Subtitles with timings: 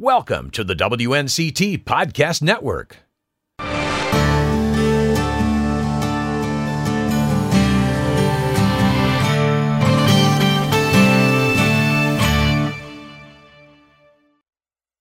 [0.00, 3.07] Welcome to the WNCT Podcast Network.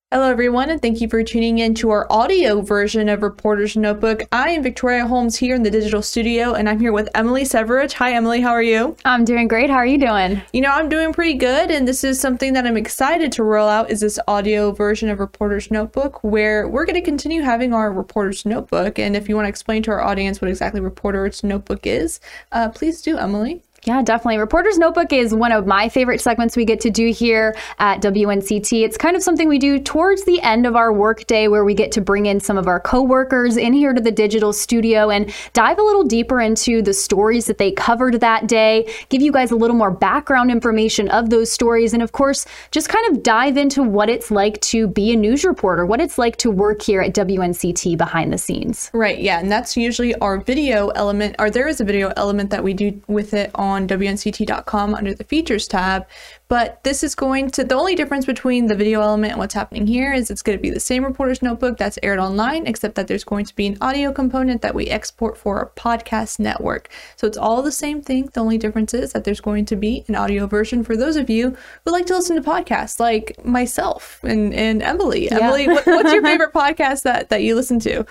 [0.09, 4.23] Hello, everyone, and thank you for tuning in to our audio version of Reporter's Notebook.
[4.31, 7.91] I am Victoria Holmes here in the digital studio, and I'm here with Emily Severich.
[7.91, 8.95] Hi, Emily, how are you?
[9.03, 9.69] I'm doing great.
[9.69, 10.41] How are you doing?
[10.53, 13.67] You know, I'm doing pretty good, and this is something that I'm excited to roll
[13.67, 17.91] out is this audio version of Reporter's Notebook, where we're going to continue having our
[17.91, 18.97] Reporter's Notebook.
[18.99, 22.21] And if you want to explain to our audience what exactly Reporter's Notebook is,
[22.53, 23.61] uh, please do, Emily.
[23.83, 24.37] Yeah, definitely.
[24.37, 28.83] Reporter's Notebook is one of my favorite segments we get to do here at WNCT.
[28.83, 31.91] It's kind of something we do towards the end of our workday where we get
[31.93, 35.77] to bring in some of our coworkers in here to the digital studio and dive
[35.77, 39.55] a little deeper into the stories that they covered that day, give you guys a
[39.55, 43.83] little more background information of those stories, and of course, just kind of dive into
[43.83, 47.13] what it's like to be a news reporter, what it's like to work here at
[47.13, 48.89] WNCT behind the scenes.
[48.93, 52.63] Right, yeah, and that's usually our video element, or there is a video element that
[52.63, 56.07] we do with it on on WNCT.com under the features tab.
[56.47, 59.85] But this is going to, the only difference between the video element and what's happening
[59.85, 63.07] here is it's going to be the same reporter's notebook that's aired online, except that
[63.07, 66.89] there's going to be an audio component that we export for our podcast network.
[67.17, 68.29] So it's all the same thing.
[68.33, 71.29] The only difference is that there's going to be an audio version for those of
[71.29, 75.25] you who like to listen to podcasts like myself and, and Emily.
[75.25, 75.39] Yeah.
[75.41, 78.05] Emily, what, what's your favorite podcast that, that you listen to?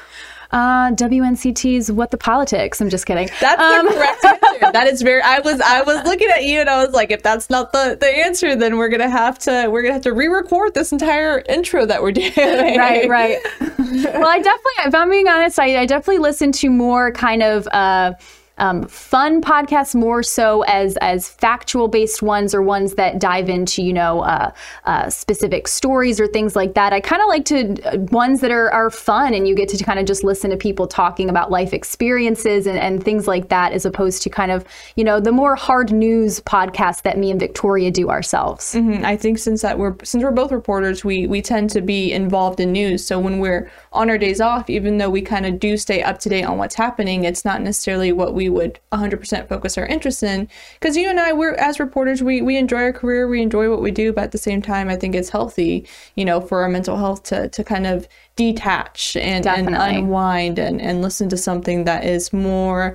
[0.51, 2.81] Uh, WNCT's What the Politics.
[2.81, 3.29] I'm just kidding.
[3.41, 4.23] That's um, the correct
[4.61, 4.73] answer.
[4.77, 5.23] That is very.
[5.23, 7.97] I was I was looking at you and I was like, if that's not the
[7.99, 11.87] the answer, then we're gonna have to we're gonna have to re-record this entire intro
[11.87, 12.33] that we're doing.
[12.37, 13.39] Right, right.
[13.61, 17.67] well, I definitely, if I'm being honest, I, I definitely listen to more kind of.
[17.69, 18.15] Uh,
[18.59, 23.83] um, fun podcasts more so as as factual based ones or ones that dive into
[23.83, 24.51] you know uh,
[24.85, 26.93] uh, specific stories or things like that.
[26.93, 29.85] I kind of like to uh, ones that are are fun and you get to
[29.85, 33.73] kind of just listen to people talking about life experiences and, and things like that
[33.73, 34.65] as opposed to kind of
[34.97, 38.75] you know the more hard news podcasts that me and Victoria do ourselves.
[38.75, 39.05] Mm-hmm.
[39.05, 42.61] I think since that we're since we're both reporters, we we tend to be involved
[42.61, 43.07] in news.
[43.07, 46.19] So when we're on our days off, even though we kind of do stay up
[46.21, 50.23] to date on what's happening, it's not necessarily what we would 100% focus our interest
[50.23, 50.49] in.
[50.75, 53.83] Because you and I we're as reporters we we enjoy our career we enjoy what
[53.83, 56.69] we do but at the same time I think it's healthy you know for our
[56.69, 61.85] mental health to to kind of detach and, and unwind and and listen to something
[61.85, 62.95] that is more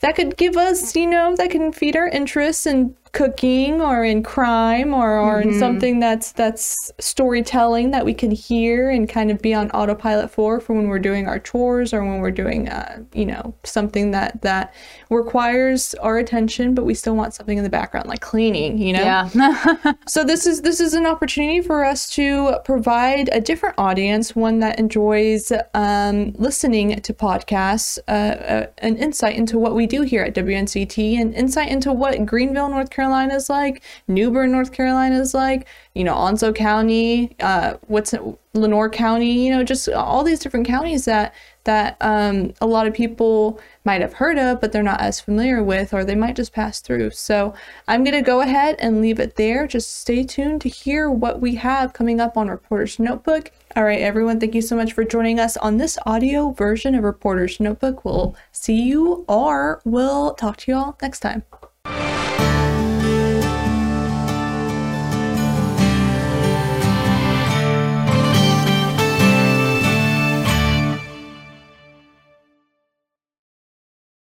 [0.00, 4.22] that could give us you know that can feed our interests and cooking or in
[4.22, 5.48] crime or, or mm-hmm.
[5.48, 10.30] in something that's that's storytelling that we can hear and kind of be on autopilot
[10.30, 14.10] for for when we're doing our chores or when we're doing uh, you know something
[14.10, 14.74] that that
[15.08, 19.00] requires our attention but we still want something in the background like cleaning you know
[19.00, 24.36] yeah so this is this is an opportunity for us to provide a different audience
[24.36, 30.02] one that enjoys um, listening to podcasts uh, uh, an insight into what we do
[30.02, 34.50] here at WNCT and insight into what Greenville North Carolina Carolina is like, New Bern,
[34.50, 38.20] North Carolina is like, you know, Onslow County, uh, what's it,
[38.52, 41.32] Lenoir County, you know, just all these different counties that
[41.64, 45.62] that um, a lot of people might have heard of, but they're not as familiar
[45.62, 47.10] with, or they might just pass through.
[47.10, 47.54] So
[47.88, 49.66] I'm going to go ahead and leave it there.
[49.66, 53.50] Just stay tuned to hear what we have coming up on Reporter's Notebook.
[53.74, 57.02] All right, everyone, thank you so much for joining us on this audio version of
[57.02, 58.04] Reporter's Notebook.
[58.04, 61.42] We'll see you or we'll talk to you all next time.